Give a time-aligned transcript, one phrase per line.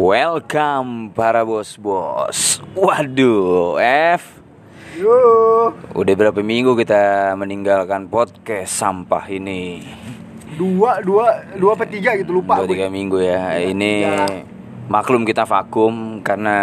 [0.00, 2.64] Welcome para bos-bos.
[2.72, 3.76] Waduh,
[4.16, 4.40] F.
[4.96, 5.12] Yo,
[5.92, 9.84] Udah berapa minggu kita meninggalkan podcast sampah ini?
[10.56, 12.56] dua, dua, dua apa tiga gitu lupa.
[12.56, 12.80] Dua gue.
[12.80, 13.60] tiga minggu ya.
[13.60, 13.92] Ini
[14.88, 16.56] maklum kita vakum karena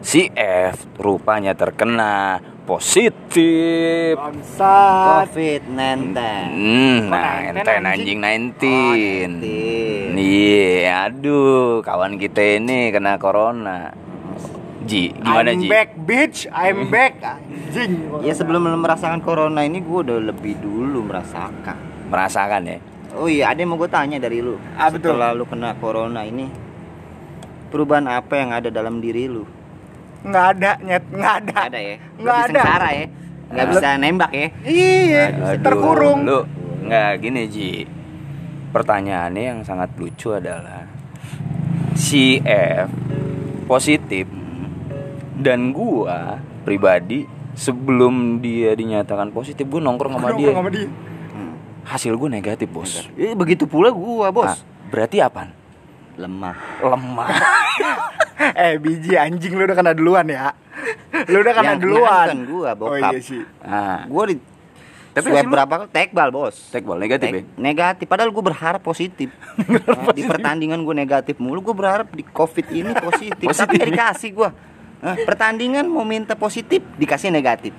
[0.00, 4.16] si F rupanya terkena positif.
[4.16, 5.28] Bangsat.
[5.30, 6.16] COVID-19
[6.50, 8.18] Hmm, nah, 19, enten anjing?
[8.18, 8.18] anjing
[8.58, 8.66] 19.
[8.66, 10.16] Oh, 19.
[10.16, 10.72] Iya,
[11.06, 13.92] aduh, kawan kita ini kena corona.
[14.84, 15.68] Ji, gimana I'm Ji?
[15.68, 16.44] back, bitch.
[16.50, 17.16] I'm back.
[17.20, 18.20] Anjing.
[18.20, 22.78] Ya sebelum merasakan corona ini gue udah lebih dulu merasakan Merasakan ya?
[23.14, 25.14] Oh iya ada yang mau gue tanya dari lu Ah, betul.
[25.14, 26.50] Setelah lu kena corona ini
[27.66, 29.48] Perubahan apa yang ada dalam diri lu?
[30.24, 31.52] Nggak ada, nyet, nggak ada.
[31.52, 31.96] Nggak ada ya?
[32.16, 32.46] Nggak ada.
[32.48, 33.06] sengsara ya?
[33.44, 34.48] Nggak bisa nembak ya?
[34.64, 35.24] Iya,
[35.60, 36.18] terkurung.
[36.24, 36.40] Lu
[36.88, 37.70] nggak gini Ji.
[38.74, 40.88] Pertanyaannya yang sangat lucu adalah
[41.94, 42.90] si F
[43.70, 44.26] positif
[45.38, 47.22] dan gua pribadi
[47.54, 50.50] sebelum dia dinyatakan positif gua nongkrong sama dia.
[50.50, 50.88] Nongkrong sama dia.
[51.30, 51.54] Hmm.
[51.86, 53.06] Hasil gua negatif, Bos.
[53.14, 54.58] Eh, begitu pula gua bos Ah,
[54.90, 55.63] berarti apa?
[56.16, 57.28] Lemah Lemah.
[58.60, 60.54] eh, biji anjing lu udah kena duluan ya.
[61.26, 62.26] Lu udah kena Yang duluan.
[62.28, 63.10] bukan gua, Oh bokap.
[63.10, 63.42] iya sih.
[63.60, 64.36] Nah, Gue di
[65.12, 65.88] Tapi swab lu- berapa kali?
[65.90, 67.34] Tekbal bos tekbal negatif ya?
[67.36, 69.30] Tek- negatif padahal gue berharap positif
[69.86, 73.86] Nah, di pertandingan gue negatif mulu gue berharap di covid ini positif, Positif tapi ya?
[73.86, 74.50] dikasih gue
[74.96, 77.70] Nah, pertandingan mau minta positif dikasih negatif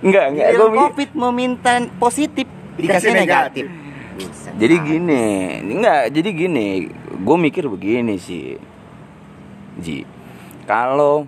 [0.00, 0.46] Enggak, enggak.
[0.52, 2.44] Gua covid mau minta positif
[2.74, 3.64] Dikasih dikasih negatif.
[3.64, 3.83] negatif,
[4.14, 4.52] Buset.
[4.54, 5.24] Jadi gini,
[5.60, 8.54] enggak, jadi gini, gue mikir begini sih,
[9.76, 10.06] Ji,
[10.64, 11.26] kalau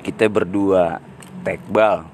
[0.00, 0.96] kita berdua
[1.42, 2.08] tekbal,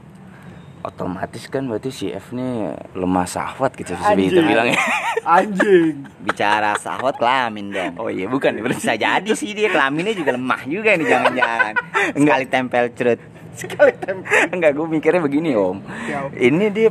[0.83, 4.29] otomatis kan berarti si F nih lemah sahwat gitu bisa Anjing.
[4.29, 4.81] kita bilang ya.
[5.23, 5.95] Anjing.
[6.27, 10.99] bicara sahwat kelamin dong Oh iya, bukan bisa jadi sih dia kelaminnya juga lemah juga
[10.99, 11.75] nih jangan-jangan
[12.19, 13.21] sekali tempel cerut
[13.53, 14.27] Sekali tempel.
[14.51, 16.27] enggak, gue mikirnya begini om, Ya.
[16.35, 16.91] ini dia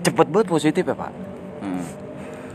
[0.00, 1.12] cepet banget positif ya pak.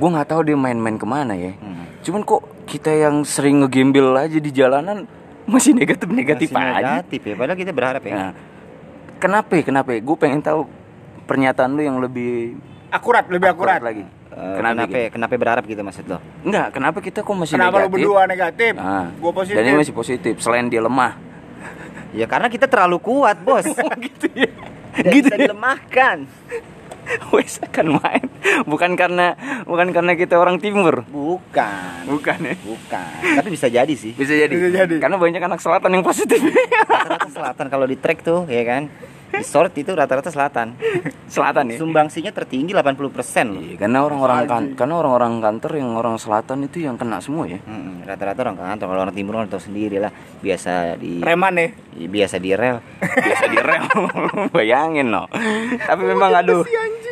[0.03, 1.55] Gue nggak tahu dia main-main ke mana ya.
[1.55, 1.87] Hmm.
[2.03, 5.07] Cuman kok kita yang sering ngegembel aja di jalanan
[5.47, 6.99] masih negatif negatif Masih aja.
[6.99, 8.31] negatif ya padahal kita berharap ya Nah,
[9.15, 9.55] kenapa?
[9.55, 9.63] ya?
[9.63, 9.95] Kenapa?
[9.95, 10.67] Gue pengen tahu
[11.23, 12.59] pernyataan lu yang lebih
[12.91, 13.79] Akurat, lebih akurat.
[13.79, 14.03] lagi.
[14.03, 14.83] Eh, kenapa?
[14.83, 15.11] kenapa gitu?
[15.13, 17.93] kenapa berharap gitu maksud lo Enggak, kenapa kita kok masih Kenapa lu negatif?
[17.95, 18.71] berdua negatif?
[18.75, 19.55] Nah, Gua positif.
[19.55, 21.13] Dan dia masih positif selain dia lemah.
[22.11, 23.63] Ya karena kita terlalu kuat, Bos.
[24.11, 24.51] gitu ya.
[24.99, 25.39] Gitu bisa ya.
[25.47, 26.17] dilemahkan.
[27.35, 28.25] Wes akan main.
[28.65, 29.35] Bukan karena
[29.67, 31.03] bukan karena kita orang timur.
[31.07, 32.07] Bukan.
[32.07, 32.55] Bukan ya.
[32.63, 33.19] Bukan.
[33.39, 34.15] Tapi bisa jadi sih.
[34.15, 34.53] Bisa jadi.
[34.53, 34.95] Bisa jadi.
[34.99, 36.39] Karena banyak anak selatan yang positif.
[36.41, 38.89] Rata-rata selatan kalau di track tuh, ya kan.
[39.33, 40.77] Di short itu rata-rata selatan.
[41.33, 41.77] selatan ya.
[41.77, 43.01] Sumbangsinya tertinggi 80%
[43.49, 43.59] loh.
[43.59, 47.57] Iya, karena orang-orang kan, karena orang-orang kantor yang orang selatan itu yang kena semua ya.
[47.59, 51.69] Mm-mm, Rata-rata orang kantor kalau orang timur kan tahu sendiri lah biasa di Preman nih.
[51.97, 52.77] i- biasa di rel
[53.25, 53.83] Biasa di rel.
[54.55, 55.25] Bayangin no.
[55.79, 56.61] Tapi memang aduh.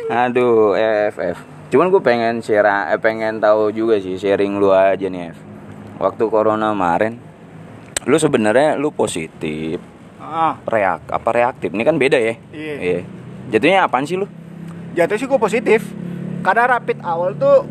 [0.08, 0.78] Aduh,
[1.10, 1.38] FF.
[1.68, 5.38] Cuman gue pengen share eh, pengen tahu juga sih sharing lu aja nih, F.
[5.98, 7.16] Waktu corona kemarin
[8.02, 9.78] lu sebenarnya lu positif,
[10.32, 11.68] Ah, reak apa reaktif?
[11.76, 12.40] Ini kan beda ya.
[12.56, 13.04] Iya.
[13.52, 14.24] Jatuhnya apaan sih lu?
[14.92, 15.80] jatuh sih gue positif.
[16.40, 17.68] Karena rapid awal tuh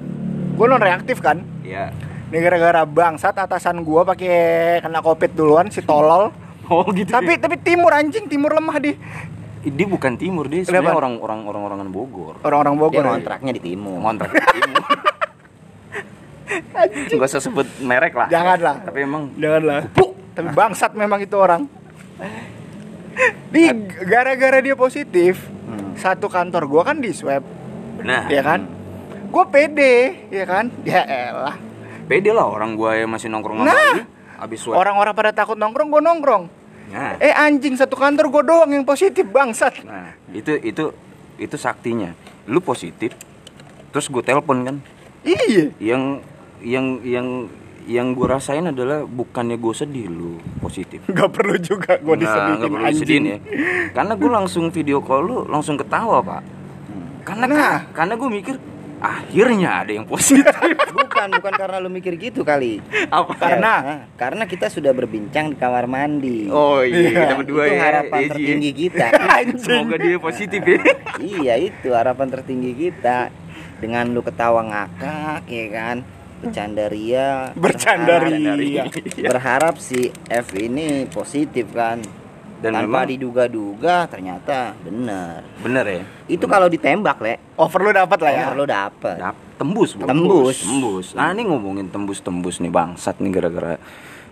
[0.54, 1.42] gue non reaktif kan.
[1.66, 1.90] Iya.
[2.32, 6.30] Ini gara-gara bangsat atasan gua pakai kena covid duluan si tolol.
[6.72, 7.12] Oh gitu.
[7.12, 8.96] tapi tapi timur anjing, timur lemah di
[9.60, 11.00] dia bukan timur, dia sebenarnya Kenapa?
[11.04, 12.40] orang-orang orang-orangan Bogor.
[12.48, 13.04] orang-orang dia Bogor.
[13.04, 13.12] ya.
[13.20, 14.86] kontraknya di timur ngontrak di timur.
[17.20, 18.32] Gak usah sebut merek lah.
[18.32, 18.88] Janganlah.
[18.88, 19.84] Tapi emang Janganlah.
[20.32, 21.68] Tapi bangsat memang itu orang.
[23.52, 23.64] Di
[24.08, 25.94] gara-gara dia positif, Hmm.
[25.96, 27.44] satu kantor gua kan di swab,
[28.00, 28.32] benar.
[28.32, 28.64] ya kan?
[29.28, 30.72] Gua pede, ya kan?
[30.84, 31.56] Ya elah.
[32.08, 34.04] Pede lah orang gua yang masih nongkrong sama Nah.
[34.42, 34.80] Abis swab.
[34.80, 36.44] Orang-orang pada takut nongkrong, gua nongkrong.
[36.92, 39.84] Nah, Eh anjing satu kantor gua doang yang positif bangsat.
[39.84, 40.92] nah, itu itu
[41.36, 42.12] itu saktinya.
[42.48, 43.16] Lu positif,
[43.90, 44.76] terus gue telepon kan.
[45.24, 45.72] Iya.
[45.78, 46.04] Yang
[46.60, 47.28] yang yang
[47.84, 51.02] yang gue rasain adalah bukannya gue sedih lu positif.
[51.08, 52.94] Gak perlu juga gua Nggak, disedihin nggak perlu anjing.
[52.96, 53.38] disedihin ya.
[53.92, 56.42] Karena gue langsung video call lu langsung ketawa pak.
[57.22, 57.80] Karena Nah.
[57.92, 58.56] karena gue mikir
[58.98, 60.46] akhirnya ada yang positif.
[60.94, 63.34] bukan bukan karena lu mikir gitu kali Apa?
[63.36, 63.74] Karena?
[63.78, 67.82] Ya, karena kita sudah berbincang di kamar mandi Oh iya, Iya, kita berdua itu ya.
[67.82, 69.06] harapan Iya, tertinggi kita
[69.62, 70.80] Semoga dia positif ya.
[71.20, 73.30] iya itu harapan tertinggi kita
[73.78, 75.98] dengan lu ketawa ngakak ya kan
[76.42, 78.84] bercanda ria Bercanda berharap- ria.
[79.24, 82.02] berharap si F ini positif kan
[82.58, 86.04] Dan tanpa memang diduga-duga ternyata benar bener ya.
[86.28, 88.44] itu kalau ditembak le Over lu dapat lah ya.
[88.44, 90.04] over lu dapet Dap- tembus, Bu.
[90.04, 90.58] Tembus.
[90.60, 91.08] tembus.
[91.14, 93.78] Nah ini ngomongin tembus-tembus nih bangsat nih gara-gara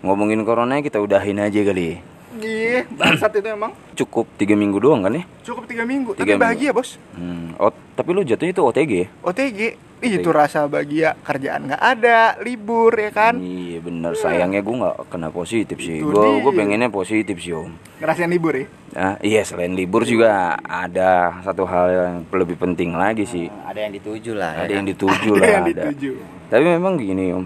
[0.00, 2.02] ngomongin corona kita udahin aja kali.
[2.32, 3.70] Iya, bangsat itu emang.
[3.92, 5.22] Cukup tiga minggu doang kan ya?
[5.42, 6.98] Cukup tiga minggu, Tiga tapi bahagia bos.
[7.12, 7.54] Hmm.
[7.56, 9.06] Oh, tapi lu jatuhnya itu OTG ya?
[9.20, 9.58] OTG,
[10.00, 13.36] Ih, itu rasa bahagia kerjaan nggak ada, libur ya kan?
[13.36, 16.00] Iya bener, sayangnya gue nggak kena positif sih.
[16.00, 17.68] Gue gue pengennya positif sih om.
[18.00, 18.64] Ngerasain libur ya?
[18.90, 23.52] Nah, iya selain libur juga ada satu hal yang lebih penting lagi sih.
[23.62, 24.74] ada yang dituju lah ya Ada kan?
[24.74, 25.48] yang dituju Ada lah.
[25.50, 25.72] yang ada.
[25.84, 26.10] dituju.
[26.48, 27.44] Tapi memang gini om,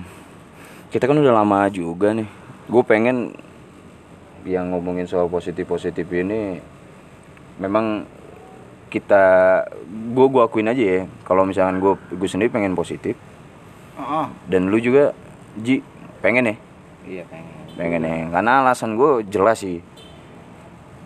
[0.88, 2.28] kita kan udah lama juga nih.
[2.64, 3.34] Gue pengen
[4.42, 6.62] yang ngomongin soal positif positif ini,
[7.56, 8.06] memang
[8.94, 9.24] kita
[10.14, 11.02] gue gue akuin aja ya.
[11.26, 13.18] Kalau misalkan gue gue sendiri pengen positif.
[13.94, 14.26] Heeh.
[14.50, 15.14] dan lu juga
[15.54, 15.78] Ji
[16.18, 16.56] pengen ya?
[17.06, 17.54] Iya pengen.
[17.74, 18.26] Pengen ya.
[18.30, 19.82] Karena alasan gue jelas sih.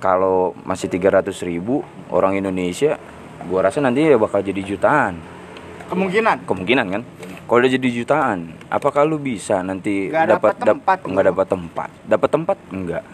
[0.00, 3.00] Kalau masih 300 ribu orang Indonesia
[3.38, 5.16] gue rasa nanti ya bakal jadi jutaan.
[5.88, 6.44] Kemungkinan.
[6.44, 7.02] kemungkinan kan?
[7.48, 11.88] Kalau udah jadi jutaan apakah lu bisa nanti dapat dapat nggak dapat tempat?
[12.04, 12.56] Dapat tempat?
[12.68, 13.04] Enggak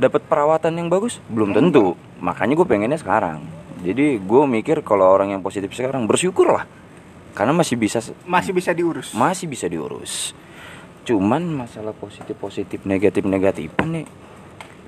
[0.00, 1.20] dapat perawatan yang bagus?
[1.28, 1.94] Belum tentu.
[2.18, 6.64] Makanya gue pengennya sekarang jadi gue mikir kalau orang yang positif sekarang bersyukur lah
[7.32, 9.10] karena masih bisa Masih bisa diurus.
[9.12, 10.32] masih bisa diurus
[11.02, 14.06] cuman masalah positif positif negatif negatif nih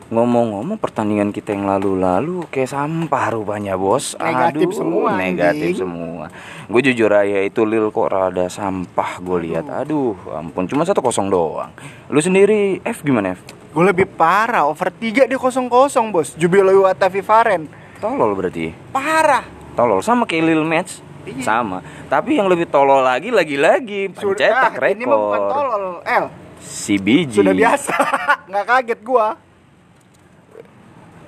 [0.05, 5.81] ngomong-ngomong pertandingan kita yang lalu-lalu kayak sampah rupanya bos Negatif Aduh, semua, negatif anjing.
[5.81, 6.25] semua
[6.69, 11.33] gue jujur aja itu lil kok rada sampah gue lihat aduh ampun cuma satu kosong
[11.33, 11.73] doang
[12.07, 13.43] lu sendiri F gimana F
[13.75, 16.39] Gue lebih parah, over 3 dia kosong-kosong bos.
[16.39, 17.67] Jubilo Watafi Varen.
[18.05, 19.45] Tolol berarti Parah.
[19.73, 21.41] tolol sama kayak lil match Iya.
[21.41, 26.25] sama tapi yang lebih tolol lagi lagi-lagi pencetak Sudah, ini bukan rekor tolol, L.
[26.61, 27.95] si biji Sudah biasa.
[28.53, 29.27] Nggak kaget gua.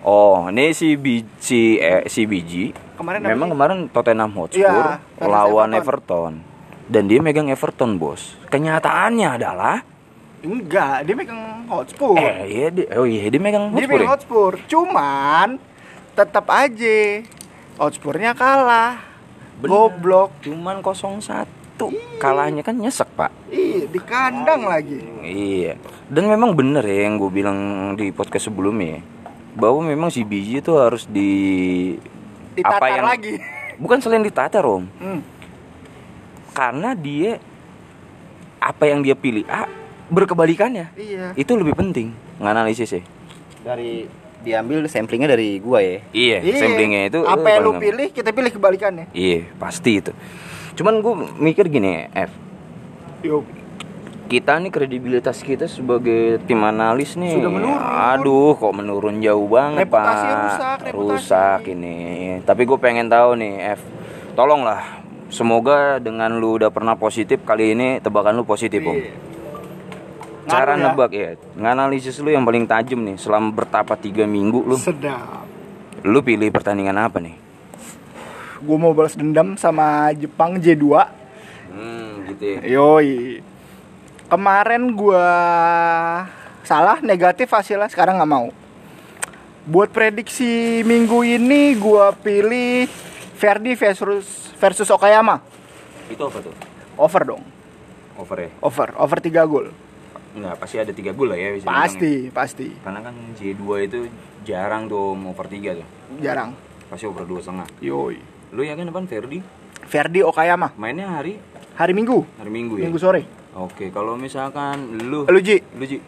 [0.00, 2.70] Oh, ini si biji eh, si biji.
[2.94, 5.80] Kemarin memang namanya- kemarin Tottenham Hotspur versus lawan Everton.
[5.80, 6.32] Everton.
[6.86, 8.38] Dan dia megang Everton, Bos.
[8.46, 9.76] Kenyataannya adalah
[10.38, 12.14] Enggak, dia megang Hotspur.
[12.14, 13.90] eh iya dia, oh iya dia megang dia Hotspur.
[13.90, 14.12] megang ya?
[14.12, 14.50] Hotspur.
[14.66, 15.48] Cuman
[16.16, 17.20] tetap aja
[17.76, 19.04] Hotspurnya kalah.
[19.60, 19.68] Bener.
[19.68, 20.32] Goblok.
[20.40, 21.44] Cuman 0-1.
[22.16, 23.28] Kalahnya kan nyesek, Pak.
[23.52, 24.96] Ih, di kandang lagi.
[25.20, 25.76] Iya.
[26.08, 29.04] Dan memang bener ya yang gue bilang di podcast sebelumnya
[29.52, 31.28] bahwa memang si biji itu harus di
[32.56, 33.36] Ditatar lagi.
[33.76, 34.88] Bukan selain ditatar, Om.
[34.96, 35.20] Hmm.
[36.56, 37.36] Karena dia
[38.56, 39.68] apa yang dia pilih A
[40.08, 40.96] berkebalikannya.
[40.96, 41.36] Iya.
[41.36, 43.02] Itu lebih penting nganalisis ya.
[43.66, 44.06] dari
[44.44, 48.50] diambil samplingnya dari gua ya Iya, samplingnya itu apa eh, yang lu pilih kita pilih
[48.52, 49.06] kebalikannya.
[49.10, 50.12] Iya, pasti itu.
[50.76, 52.30] Cuman gue mikir gini, F.
[53.24, 53.48] Yuk.
[54.26, 57.78] Kita nih kredibilitas kita sebagai tim analis nih Sudah menurun.
[57.78, 60.36] Aduh, kok menurun jauh banget, Reputasi Pak.
[60.42, 61.10] rusak, reputasi.
[61.14, 61.96] Rusak ini.
[62.42, 63.80] Tapi gue pengen tahu nih, F.
[64.34, 68.94] Tolonglah Semoga dengan lu udah pernah positif kali ini tebakan lu positif, Om.
[68.94, 69.25] Iya.
[70.46, 70.90] Cara ya?
[70.90, 75.42] nebak ya, nganalisis lu yang paling tajam nih selama bertapa tiga minggu lu, Sedap.
[76.06, 77.34] lu pilih pertandingan apa nih?
[78.62, 80.86] Gue mau balas dendam sama Jepang J2.
[81.74, 82.58] Hmm, gitu ya.
[82.78, 83.42] Yoi.
[84.26, 85.26] Kemarin gua
[86.66, 88.50] salah negatif hasilnya sekarang nggak mau.
[89.66, 92.90] Buat prediksi minggu ini gua pilih
[93.38, 95.38] Verdi versus versus Okayama.
[96.10, 96.54] Itu apa tuh?
[96.98, 97.42] Over dong.
[98.16, 98.50] Over ya?
[98.64, 99.68] Over, over 3 gol.
[100.36, 101.82] Enggak, pasti ada tiga gol lah ya bisa dibilang ya.
[101.88, 102.68] Pasti, pasti.
[102.84, 103.98] Karena kan J2 itu
[104.44, 105.86] jarang tuh mau over 3 tuh.
[106.20, 106.52] Jarang.
[106.92, 107.66] Pasti over dua setengah.
[107.80, 108.20] Yoi.
[108.52, 109.42] Lu yakin apaan Ferdi?
[109.86, 111.38] Verdi Okayama Mainnya hari
[111.78, 112.86] hari Minggu, hari Minggu ya?
[112.90, 113.22] Minggu sore.
[113.56, 115.98] Oke, kalau misalkan lu Lu Ji, lu Ji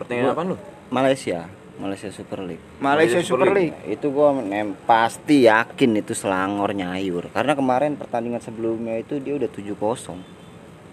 [0.00, 0.56] pertandingan apaan lu?
[0.90, 1.46] Malaysia
[1.80, 3.76] Malaysia Super League Malaysia Malaysia Super Super League.
[3.88, 9.48] itu gua nem pasti yakin itu Selangor nyayur karena kemarin pertandingan sebelumnya itu dia udah
[9.48, 10.39] 7-0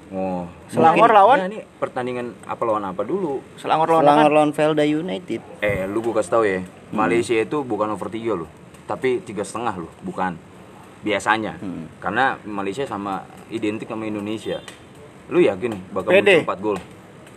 [0.07, 1.37] Oh, Selangor mungkin- lawan?
[1.37, 3.43] Ya, ini pertandingan apa lawan apa dulu?
[3.55, 6.59] Selangor lawan Selangor lawan Velda United Eh, lu gua kasih tahu ya.
[6.89, 8.47] Malaysia itu bukan over 3 loh.
[8.85, 10.39] Tapi tiga setengah loh, bukan.
[10.97, 11.59] Biasanya.
[11.59, 11.91] Hmm.
[11.97, 14.63] Karena Malaysia sama identik sama Indonesia.
[15.27, 16.39] Lu yakin bakal Pede.
[16.39, 16.77] muncul 4 gol?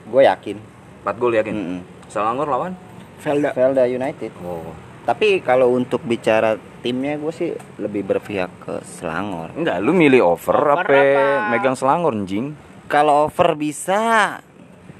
[0.02, 0.56] gue yakin
[1.02, 1.54] 4 gol yakin?
[1.54, 1.80] Mm-mm.
[2.06, 2.72] Selangor lawan?
[3.18, 3.50] Velda.
[3.52, 4.70] Velda United Oh.
[5.02, 10.54] Tapi kalau untuk bicara timnya gue sih lebih berpihak ke Selangor Enggak, lu milih over,
[10.54, 11.24] Over apa apa?
[11.50, 12.52] megang Selangor anjing?
[12.86, 14.00] kalau over bisa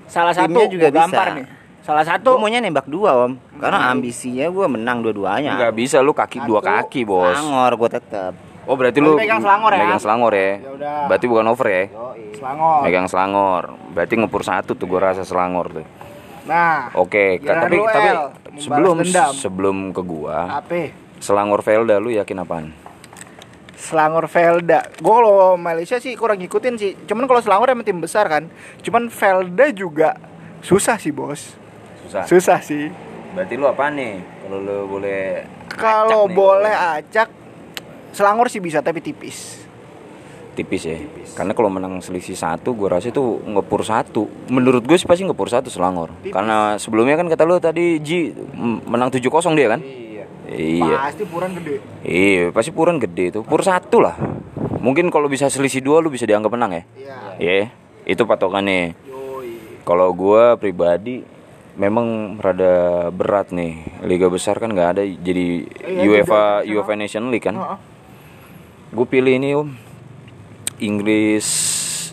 [0.04, 1.36] Salah satu Timnya juga gua gampar bisa.
[1.36, 1.46] nih.
[1.80, 6.10] Salah gue satu maunya nembak dua om karena ambisinya gue menang dua-duanya Enggak bisa lu
[6.10, 6.68] kaki dua Satu.
[6.68, 7.30] kaki, Bos.
[7.32, 8.32] Selangor gue tetap
[8.66, 9.80] Oh, berarti Lu lu megang Selangor ya?
[9.80, 10.52] Megang Selangor ya.
[10.52, 10.98] Ya udah.
[11.06, 11.84] Berarti bukan over ya?
[12.30, 12.78] Selangor.
[12.82, 13.64] Megang Selangor.
[13.90, 15.86] Berarti ngepur satu tuh gua rasa Selangor tuh.
[16.50, 18.10] Nah, Oke, Giliran tapi tapi
[18.58, 19.30] sebelum dendam.
[19.30, 20.90] sebelum ke gua, apa?
[21.22, 22.66] Selangor Velda lu yakin apaan?
[23.78, 24.82] Selangor Velda.
[24.98, 26.92] Gue kalau Malaysia sih kurang ngikutin sih.
[27.06, 28.50] Cuman kalau Selangor emang tim besar kan.
[28.82, 30.18] Cuman Velda juga
[30.60, 31.54] susah sih bos.
[32.02, 32.90] susah Susah sih.
[33.30, 37.30] berarti lu apa nih kalau lu boleh Kalau boleh acak
[38.10, 39.59] Selangor sih bisa tapi tipis.
[40.54, 40.98] Tipis ya.
[41.34, 44.26] Karena kalau menang selisih satu gue rasa itu ngepur satu.
[44.50, 46.12] Menurut gue sih pasti ngepur satu Selangor.
[46.20, 46.34] Tipis.
[46.34, 48.34] karena sebelumnya kan kata lu tadi Ji
[48.86, 49.80] menang 7-0 dia kan?
[49.80, 50.24] Iya.
[50.50, 50.96] iya.
[51.06, 51.74] Pasti puran gede.
[52.02, 53.40] iya pasti puran gede itu.
[53.46, 54.16] Pur satu lah.
[54.80, 56.82] Mungkin kalau bisa selisih dua lu bisa dianggap menang ya?
[56.96, 57.16] Iya.
[57.38, 57.66] Iya.
[58.08, 58.96] Itu patokannya.
[59.86, 61.24] Kalau gue pribadi
[61.78, 64.04] memang rada berat nih.
[64.04, 67.56] Liga besar kan nggak ada jadi Iya, UEFA jeda UEFA Nation League kan?
[68.90, 69.70] Gue pilih ini om
[70.80, 71.46] Inggris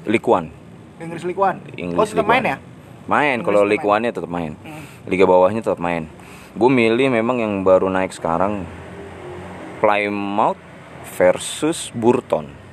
[0.05, 0.51] One
[0.99, 1.59] Inggris One.
[1.77, 2.57] Inggris oh, tetap main ya?
[3.07, 3.95] main kalau tetap League main.
[3.95, 4.83] One nya tetap main Hmm.
[5.07, 6.11] liga bawahnya tetap main
[6.57, 8.67] gue milih memang yang baru naik sekarang
[9.79, 10.59] Plymouth
[11.15, 12.67] versus Burton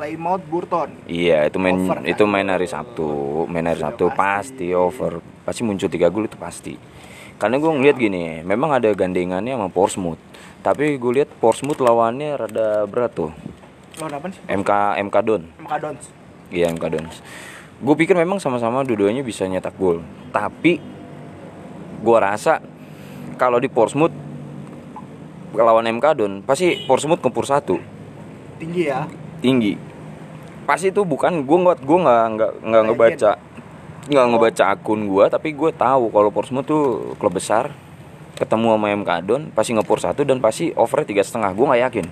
[0.00, 0.88] Plymouth Burton.
[1.04, 2.04] Iya itu main Over, kan?
[2.08, 3.08] itu main hari Sabtu,
[3.52, 4.72] main hari Sabtu pasti.
[4.72, 6.72] over, pasti muncul tiga gol itu pasti.
[7.36, 10.16] Karena gue ngeliat gini, memang ada gandengannya sama Portsmouth,
[10.64, 13.32] tapi gue lihat Portsmouth lawannya rada berat tuh,
[14.00, 14.40] Lawan apa sih?
[14.48, 14.70] MK
[15.06, 16.04] MK Don, MK Dons.
[16.48, 17.04] iya MK Don.
[17.80, 20.00] Gue pikir memang sama-sama dua-duanya bisa nyetak gol,
[20.32, 20.80] tapi
[22.00, 22.64] gue rasa
[23.36, 24.12] kalau di Portsmouth
[25.52, 27.76] lawan MK Don pasti Portsmouth kempur satu
[28.60, 29.08] Tinggi ya.
[29.40, 29.72] tinggi
[30.68, 33.32] pasti itu bukan gue nggak gue nggak nggak nggak ngebaca
[34.06, 37.72] nggak ngebaca akun gue tapi gue tahu kalau Portsmouth tuh klub besar
[38.36, 42.06] ketemu sama MK Don pasti ngepur satu dan pasti over tiga setengah gue nggak yakin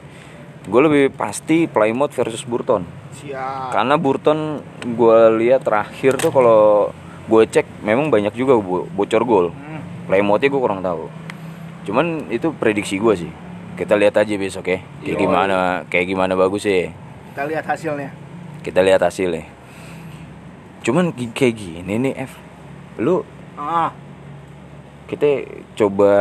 [0.68, 2.84] gue lebih pasti Plymouth versus Burton.
[3.18, 3.74] Siap.
[3.74, 6.94] karena Burton gue lihat terakhir tuh kalau
[7.26, 9.46] gue cek memang banyak juga bo- bocor gol.
[9.50, 9.82] Hmm.
[10.06, 11.10] Plymouthnya gue kurang tahu.
[11.82, 13.32] Cuman itu prediksi gue sih.
[13.74, 15.20] Kita lihat aja besok ya kayak Yoi.
[15.20, 15.56] gimana
[15.86, 16.90] kayak gimana bagus ya
[17.30, 18.10] Kita lihat hasilnya.
[18.60, 19.46] kita lihat hasilnya.
[20.82, 22.32] Cuman kayak gini nih F.
[22.98, 23.22] Lu
[23.54, 23.90] Ah,
[25.06, 25.42] kita
[25.74, 26.12] coba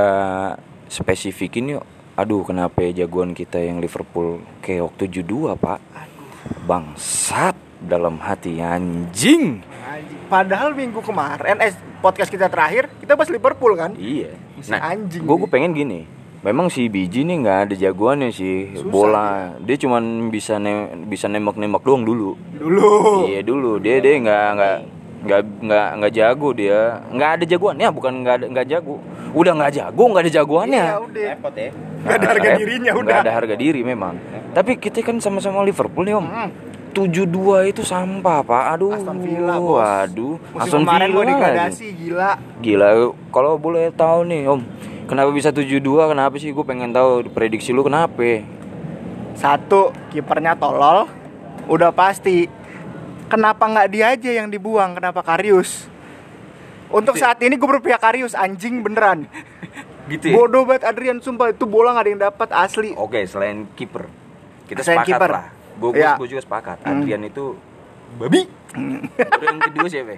[0.87, 1.85] spesifikin yuk
[2.17, 4.41] aduh kenapa ya jagoan kita yang Liverpool?
[4.65, 5.79] Keok 72 pak.
[6.65, 9.61] Bangsat dalam hati anjing.
[9.61, 10.21] Anjing.
[10.25, 11.71] Padahal minggu kemarin eh
[12.01, 13.93] podcast kita terakhir kita bahas Liverpool kan?
[13.95, 14.33] iya.
[14.57, 15.49] Si nah anjing gue nih.
[15.53, 16.01] pengen gini.
[16.41, 18.73] Memang si biji nih nggak ada jagoannya sih.
[18.73, 19.27] Susah bola
[19.61, 19.77] dia.
[19.77, 22.33] cuman bisa ne bisa nembak nembak doang dulu.
[22.57, 23.29] Dulu.
[23.29, 23.77] Iya dulu.
[23.77, 24.77] Dia dia nggak nggak
[25.17, 28.95] nggak nggak nggak jago dia nggak ada jagoannya bukan nggak ada nggak jago
[29.31, 31.25] udah nggak jago nggak ada jagoannya Iya, udah.
[31.31, 31.69] Repot ya.
[31.97, 33.17] Nggak ada harga dirinya nggak udah.
[33.19, 34.13] ada harga diri memang
[34.49, 36.51] tapi kita kan sama-sama Liverpool nih om Hmm.
[36.93, 37.29] 72
[37.67, 39.77] itu sampah pak aduh Aston Villa, Bos.
[39.77, 42.31] waduh Musim Aston kemarin Villa degradasi gila.
[42.57, 42.89] gila
[43.29, 44.65] kalau boleh tahu nih om
[45.05, 48.41] kenapa bisa 72 kenapa sih gue pengen tahu prediksi lu kenapa
[49.33, 51.05] Satu, kipernya tolol.
[51.67, 52.49] Udah pasti.
[53.27, 54.95] Kenapa nggak dia aja yang dibuang?
[54.95, 55.87] Kenapa Karius?
[56.87, 59.27] Untuk saat ini gue berpihak Karius anjing beneran.
[60.07, 62.95] gitu Bodoh banget Adrian sumpah itu bola nggak ada yang dapat asli.
[62.95, 64.07] Oke, selain kiper.
[64.63, 65.29] Kita Selain sepakat kiper.
[65.29, 65.45] lah.
[65.77, 66.15] Gue Iya.
[66.17, 66.77] juga sepakat.
[66.81, 67.03] Hmm.
[67.03, 67.59] Adrian itu
[68.15, 68.47] babi.
[69.11, 70.15] Terus yang kedua siapa?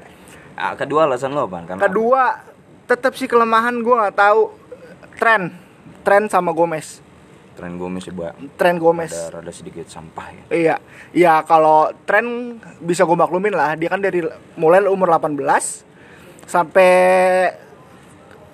[0.54, 1.66] Ah, kedua alasan lo apa?
[1.66, 2.24] Karena Kedua,
[2.86, 4.54] tetap sih kelemahan gue nggak tahu
[5.18, 5.50] tren
[6.02, 7.02] tren sama Gomez.
[7.60, 9.12] Tren Gomez coba Tren Gomez.
[9.12, 10.44] ada rada sedikit sampah ya.
[10.48, 10.76] Iya,
[11.12, 13.76] iya kalau tren bisa gue maklumin lah.
[13.76, 14.24] Dia kan dari
[14.56, 15.36] mulai umur 18
[16.48, 16.92] sampai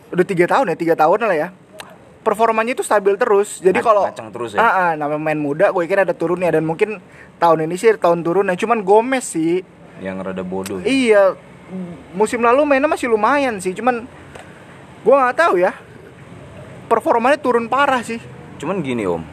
[0.09, 1.49] udah tiga tahun ya, tiga tahun lah ya.
[2.25, 3.61] Performanya itu stabil terus.
[3.61, 4.65] Jadi kalau terus ya?
[4.65, 6.97] Ah, ah, namanya main muda, gue kira ada turunnya dan mungkin
[7.37, 8.57] tahun ini sih tahun turunnya.
[8.57, 9.61] Cuman Gomez sih,
[10.01, 10.81] Yang rada bodoh.
[10.81, 10.85] ya.
[10.89, 11.23] iya
[12.17, 13.77] musim lalu mainnya masih lumayan sih.
[13.77, 14.09] Cuman
[15.05, 15.77] gue nggak tahu ya.
[16.89, 18.17] Performanya turun parah sih.
[18.59, 19.23] Cuman gini om.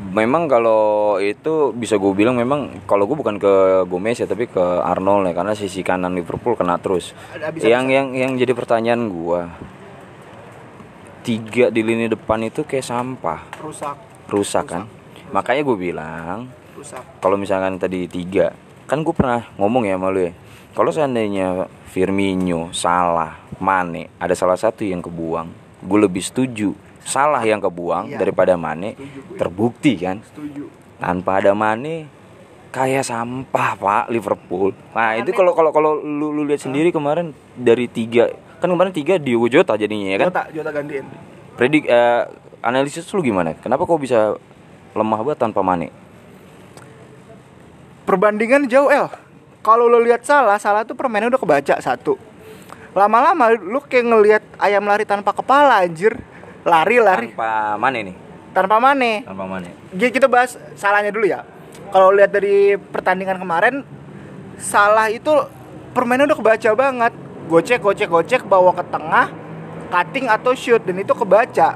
[0.00, 3.52] Memang kalau itu bisa gue bilang memang kalau gue bukan ke
[3.84, 7.12] Gomez ya tapi ke Arnold ya karena sisi kanan Liverpool kena terus.
[7.52, 9.40] Bisa- yang yang yang jadi pertanyaan gue
[11.20, 13.96] tiga di lini depan itu kayak sampah Rusak,
[14.32, 14.82] rusak kan
[15.30, 17.02] makanya gue bilang rusak.
[17.20, 18.56] kalau misalkan tadi tiga
[18.88, 20.32] kan gue pernah ngomong ya sama lu ya
[20.72, 25.52] kalau seandainya Firmino salah Mane ada salah satu yang kebuang
[25.84, 26.72] gue lebih setuju
[27.10, 28.18] salah yang kebuang Iya.
[28.18, 30.70] daripada Mane Setuju terbukti kan Setuju.
[30.96, 32.06] tanpa ada Mane
[32.70, 37.34] kayak sampah pak Liverpool nah itu Mane kalau kalau kalau lu, lu lihat sendiri kemarin
[37.52, 41.04] dari tiga kan kemarin tiga Diogo Jota jadinya ya kan Jota, Jota gantiin.
[41.54, 42.22] predik eh,
[42.60, 44.38] analisis lu gimana kenapa kok bisa
[44.92, 45.90] lemah banget tanpa Mane
[48.02, 49.06] Perbandingan jauh El.
[49.60, 52.16] Kalau lo lihat salah, salah tuh permainnya udah kebaca satu.
[52.90, 56.18] Lama-lama lu kayak ngelihat ayam lari tanpa kepala anjir.
[56.64, 58.16] Lari lari tanpa Mane nih
[58.50, 59.22] tanpa mane.
[59.22, 61.46] tanpa Mane Jadi kita bahas salahnya dulu ya.
[61.90, 63.82] Kalau lihat dari pertandingan kemarin,
[64.58, 65.30] salah itu
[65.94, 67.12] permainnya udah kebaca banget.
[67.50, 69.26] gocek gocek gocek bawa ke tengah
[69.90, 71.74] cutting atau shoot dan itu kebaca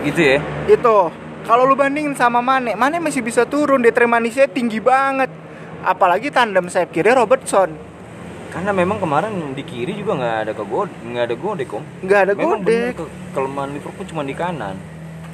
[0.00, 0.40] Gitu ya.
[0.64, 0.96] itu
[1.44, 5.28] kalau lu bandingin sama Mane Mane masih bisa turun determinasinya tinggi banget
[5.84, 7.76] apalagi tandem sayap kiri Robertson
[8.54, 11.84] Karena memang kemarin di kiri juga nggak ada ke nggak ada godek om.
[12.00, 14.78] nggak ada Memang godek ke- kelemahan Liverpool cuma di kanan.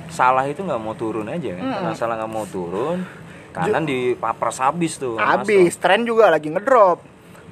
[0.09, 1.61] Salah itu nggak mau turun aja kan.
[1.61, 1.75] Mm-mm.
[1.77, 3.05] Karena salah nggak mau turun,
[3.53, 5.21] kanan di papers habis tuh.
[5.21, 7.03] habis tren juga lagi ngedrop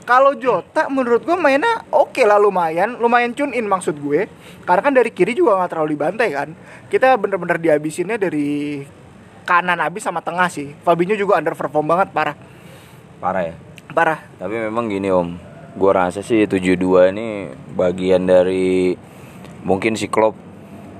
[0.08, 4.24] kalau Jota menurut gue mainnya oke lah lumayan lumayan tune in maksud gue
[4.64, 6.48] karena kan dari kiri juga nggak terlalu dibantai kan
[6.88, 8.80] kita bener-bener dihabisinnya dari
[9.44, 12.36] kanan habis sama tengah sih Fabinho juga underperform banget parah.
[13.20, 13.54] Parah ya.
[13.90, 15.36] parah Tapi memang gini om,
[15.78, 18.98] gua rasa sih 72 ini bagian dari
[19.62, 20.34] mungkin si Klopp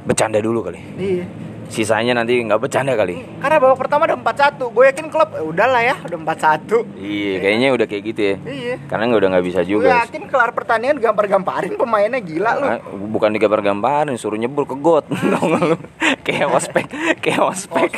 [0.06, 0.80] bercanda dulu kali.
[0.96, 1.26] iya
[1.68, 3.20] Sisanya nanti nggak bercanda kali.
[3.38, 7.68] karena babak pertama udah 4-1 gue yakin klub eh, udahlah ya udah 4-1 Iya, kayaknya
[7.70, 8.36] udah kayak gitu ya.
[8.42, 9.88] iya Karena nggak udah nggak bisa gue juga.
[10.00, 15.04] yakin kelar pertandingan gampar-gamparin pemainnya gila lu Ah, bukan digambar-gambarin, suruh nyebur ke got.
[15.32, 15.76] Tau nggak lu?
[16.20, 16.86] kayak ospek,
[17.18, 17.92] kayak ospek.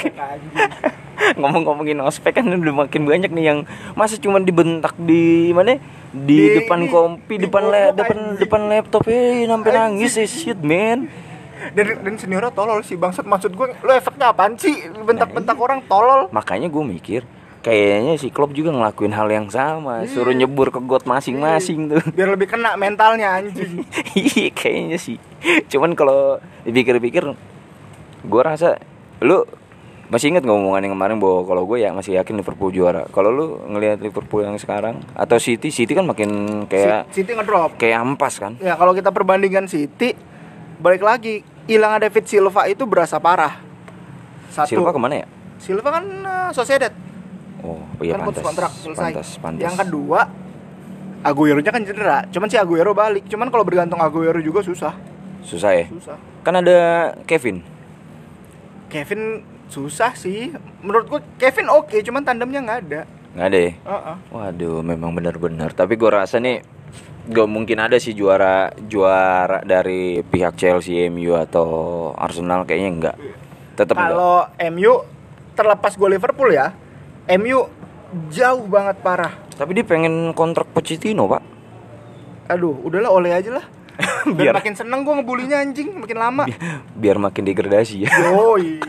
[1.38, 3.58] Ngomong-ngomongin ospek kan udah makin banyak nih yang
[3.92, 5.76] masa cuma dibentak di mana?
[6.10, 10.26] Di, Di depan kompi, di depan bawah le- depan depan laptop eh sampai nangis eh
[10.26, 11.06] shit man.
[11.76, 13.24] Dan dan seniornya tolol sih bangsat.
[13.24, 14.88] Maksud gue lu efeknya apaan sih?
[14.90, 16.28] Bentak-bentak orang tolol.
[16.30, 17.22] Makanya gue mikir
[17.60, 22.00] kayaknya si Klopp juga ngelakuin hal yang sama, suruh nyebur ke got masing-masing tuh.
[22.16, 23.84] biar lebih kena mentalnya anjing.
[24.16, 25.20] Iya kayaknya sih.
[25.68, 27.20] Cuman kalau dipikir-pikir,
[28.24, 28.80] gue rasa
[29.20, 29.44] lu
[30.10, 33.06] masih inget nggak omongan yang kemarin bahwa kalau gue ya masih yakin Liverpool juara.
[33.14, 37.78] Kalau lu ngelihat Liverpool yang sekarang atau City, City kan makin kayak City ngedrop.
[37.78, 38.58] kayak ampas kan.
[38.58, 40.16] ya kalau kita perbandingkan City
[40.80, 43.60] balik lagi hilang David Silva itu berasa parah
[44.48, 45.26] satu Silva ke mana ya?
[45.56, 46.92] Silva kan uh, Sociedad
[47.60, 48.40] Oh iya kan pantas.
[48.42, 49.60] kontrak selesai Pantas, pantas.
[49.60, 50.20] yang kedua
[51.20, 54.96] Aguero nya kan cedera cuman si Aguero balik cuman kalau bergantung Aguero juga susah
[55.40, 55.84] Susah ya.
[55.86, 57.60] susah Kan ada Kevin.
[58.88, 63.72] Kevin susah sih menurut gua Kevin oke cuman tandemnya nggak ada Nggak ada ya?
[63.78, 64.16] Heeh.
[64.28, 65.70] Waduh, memang benar-benar.
[65.70, 66.66] Tapi gue rasa nih
[67.26, 71.68] gak mungkin ada sih juara juara dari pihak Chelsea, MU atau
[72.12, 73.16] Arsenal kayaknya enggak.
[73.74, 74.92] Tetap kalau MU
[75.52, 76.72] terlepas gue Liverpool ya
[77.30, 77.64] MU
[78.28, 81.42] jauh banget parah Tapi dia pengen kontrak Pochettino, Pak.
[82.48, 83.64] aduh udahlah oleh aja lah
[84.26, 86.44] Dan Biar- makin seneng gue ngebulinya anjing makin lama
[86.92, 88.10] Biar makin degradasi ya.
[88.10, 88.80] Yoi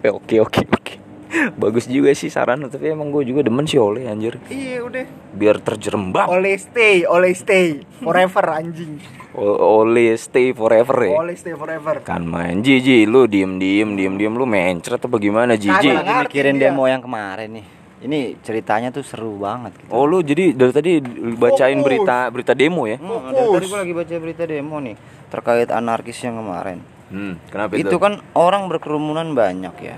[0.16, 0.94] oke, oke, oke.
[1.60, 4.40] Bagus juga sih saran tapi emang gue juga demen sih oleh anjir.
[4.48, 6.26] Iya udah Biar terjerembab.
[6.28, 8.98] Oleh stay, oleh stay Forever anjing
[9.38, 11.14] O- Oleh stay forever ya.
[11.14, 15.54] Oleh stay forever Kan main Jiji lu diem diem diem diem lu mencret apa gimana
[15.54, 15.94] Jiji?
[15.94, 16.72] Mikirin dia.
[16.72, 17.66] demo yang kemarin nih.
[17.98, 19.90] Ini ceritanya tuh seru banget gitu.
[19.90, 20.92] Oh lu jadi dari tadi
[21.34, 21.86] bacain Fokus.
[21.86, 22.96] berita berita demo ya?
[22.98, 24.96] Hmm, dari tadi gue lagi baca berita demo nih
[25.28, 26.78] terkait anarkis yang kemarin.
[27.10, 27.86] Hmm, kenapa itu?
[27.86, 29.96] Itu kan orang berkerumunan banyak ya.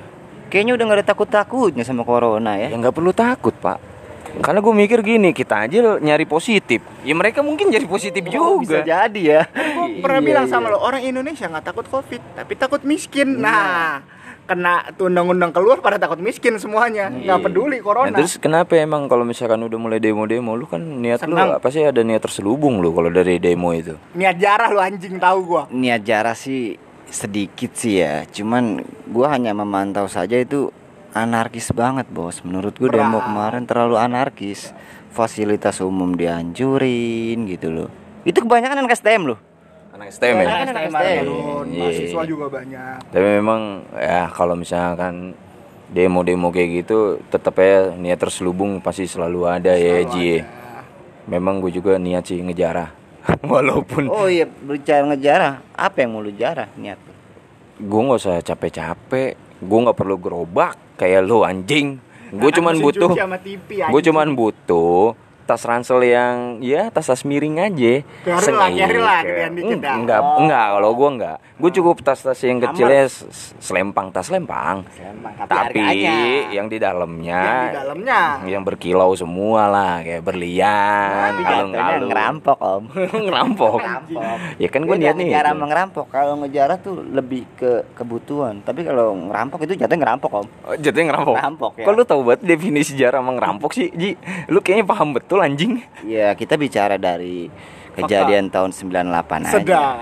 [0.50, 2.76] Kayaknya udah gak ada takut-takutnya sama corona ya ya.
[2.76, 3.78] nggak perlu takut pak.
[4.30, 6.82] Karena gue mikir gini, kita aja nyari positif.
[7.02, 8.86] Ya mereka mungkin jadi positif Oh, bisa juga.
[8.86, 9.42] jadi ya.
[9.46, 10.52] Gue pernah Iya, bilang iya.
[10.52, 13.98] sama lo Orang Indonesia nggak takut covid Tapi takut miskin Nah
[14.40, 19.06] Kena tuh undang-undang keluar pada takut miskin semuanya nggak peduli Nah, corona terus kenapa emang
[19.06, 21.54] kalau misalkan udah mulai demo-demo, lu kan niat lu Senang.
[21.54, 23.94] apa sih ada niat terselubung lu kalau dari demo itu?
[24.12, 26.74] Niat jarah lu anjing tahu gua Niat jarah sih
[27.10, 28.24] sedikit sih ya.
[28.26, 30.70] Cuman gua hanya memantau saja itu
[31.12, 32.40] anarkis banget, Bos.
[32.42, 34.70] Menurut gua demo kemarin terlalu anarkis.
[35.10, 37.90] Fasilitas umum dihancurin gitu loh.
[38.22, 39.38] Itu kebanyakan anak STM loh.
[39.90, 40.46] Anak STM ya?
[40.46, 41.22] Kan anak STM.
[41.26, 41.82] turun, Iya.
[41.82, 45.34] mahasiswa juga banyak Tapi memang ya kalau misalkan
[45.90, 50.30] demo-demo kayak gitu tetap ya niat terselubung pasti selalu ada ya Selalu Ji.
[50.38, 50.86] ada.
[51.26, 52.99] Memang gue juga niat sih ngejarah.
[53.52, 56.98] Walaupun Oh iya, bicara ngejarah, apa yang mau lu jarah niat?
[57.80, 61.96] gue nggak usah capek-capek, gue nggak perlu gerobak kayak lo anjing.
[62.28, 63.16] Gue cuman butuh,
[63.64, 65.16] gue cuman butuh
[65.50, 68.06] tas ransel yang ya tas tas miring aja.
[68.22, 68.54] Carry
[68.96, 69.50] lah, dah.
[69.92, 70.38] Enggak, Oh.
[70.38, 71.36] enggak kalau gue enggak.
[71.56, 73.26] Gue cukup tas-tas yang kecilnya s-
[73.58, 74.86] selempang, tas lempang.
[75.42, 76.48] Tapi harganya.
[76.50, 78.20] yang di dalamnya Yang di dalamnya.
[78.46, 82.82] yang berkilau semua lah kayak berlian, Tapi kalung jatuhnya kalung ngerampok om
[83.26, 83.78] ngerampok.
[84.56, 85.26] Ya kan gue niat nih.
[85.28, 90.30] ngejarah sama ngerampok Kalau ngejarah tuh lebih ke kebutuhan Tapi kalau ngerampok itu jatuhnya ngerampok
[90.34, 91.34] om Oh, jatuhnya ngerampok.
[91.34, 91.84] Ngerampok, ya.
[91.84, 94.16] Kok lu tahu banget definisi sejarah sama ngerampok sih, Ji?
[94.46, 95.80] Lu kayaknya paham betul anjing.
[96.02, 97.48] Ya kita bicara dari
[97.92, 99.02] kejadian tahun 98
[99.42, 99.96] aja Sedap.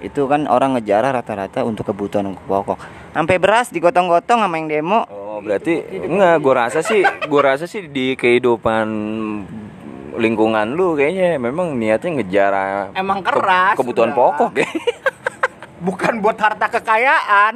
[0.00, 2.76] Itu kan orang ngejarah rata-rata untuk kebutuhan pokok
[3.10, 7.84] Sampai beras digotong-gotong sama yang demo Oh, berarti enggak gua rasa sih, gua rasa sih
[7.84, 8.86] di kehidupan
[10.14, 12.52] lingkungan lu kayaknya memang niatnya ngejar
[12.94, 14.18] Emang ke- keras, kebutuhan udah.
[14.20, 14.68] pokok ya.
[15.86, 17.54] Bukan buat harta kekayaan.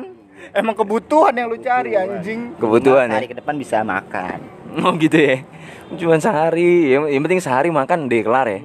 [0.51, 2.57] Emang kebutuhan yang lu cari anjing.
[2.57, 3.17] kebutuhan ya.
[3.17, 4.41] Hari ke depan bisa makan.
[4.81, 5.37] Oh gitu ya.
[5.97, 8.61] Cuman sehari, yang, yang penting sehari makan deh kelar ya.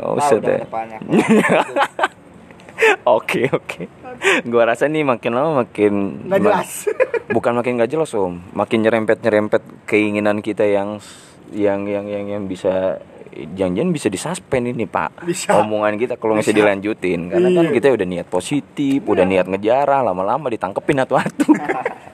[0.00, 0.64] Oh, Tahu set ya.
[3.08, 3.88] Oke oke.
[4.44, 6.70] Gua rasa nih makin lama makin Nggak jelas.
[7.34, 11.00] Bukan makin nggak jelas om, makin nyerempet nyerempet keinginan kita yang
[11.50, 13.00] yang yang yang, yang bisa
[13.36, 15.60] jangan-jangan bisa disuspend ini pak Bisa.
[15.60, 16.60] omongan kita kalau masih Bisa.
[16.64, 17.74] dilanjutin karena kan Iya.
[17.76, 21.52] kita udah niat positif udah niat ngejarah lama-lama ditangkepin atu-atu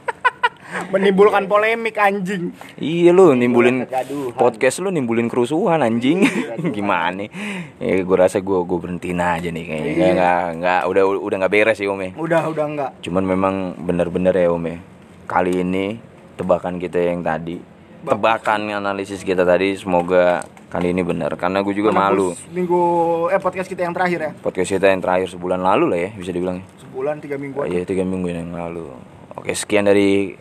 [0.89, 2.53] Menimbulkan polemik anjing.
[2.77, 4.35] iya lu nimbulin kegaduhan.
[4.35, 6.25] podcast lu nimbulin kerusuhan anjing
[6.71, 7.29] gimana
[7.77, 10.09] ya gue rasa gue gue berhentiin aja nih kayaknya Iya.
[10.13, 12.91] nggak nggak udah udah nggak beres sih om ya Udah udah enggak.
[13.01, 14.77] Cuman memang bener-bener ya Om ya
[15.25, 15.97] Kali ini
[16.35, 17.57] tebakan kita yang tadi
[18.03, 22.81] Tebakan analisis kita tadi Semoga kali ini benar Karena gue juga malu Menembus Minggu
[23.29, 24.31] eh podcast kita yang terakhir ya.
[24.37, 27.57] Podcast kita yang terakhir sebulan lalu lah ya Bisa dibilang ya Sebulan tiga minggu.
[27.57, 28.91] Oh, Iya tiga minggu yang lalu
[29.33, 30.35] Oke sekian dari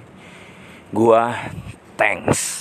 [0.93, 1.33] Gua
[1.97, 2.60] Thanks